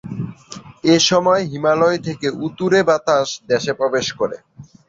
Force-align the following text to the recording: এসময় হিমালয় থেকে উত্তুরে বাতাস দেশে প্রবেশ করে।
এসময় 0.91 1.43
হিমালয় 1.51 1.99
থেকে 2.07 2.27
উত্তুরে 2.39 2.79
বাতাস 2.89 3.27
দেশে 3.49 3.71
প্রবেশ 3.73 4.07
করে। 4.19 4.37